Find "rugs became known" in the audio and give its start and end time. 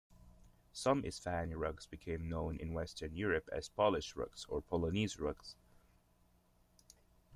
1.55-2.57